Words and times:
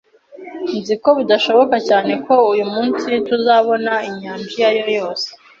Nzi 0.77 0.95
ko 1.03 1.09
bidashoboka 1.19 1.75
cyane 1.89 2.13
ko 2.25 2.33
uyu 2.51 2.65
munsi 2.73 3.07
tuzabona 3.27 3.93
inyanja 4.09 4.45
iyo 4.55 4.63
ari 4.69 4.77
yo 4.83 4.87
yose 4.99 5.27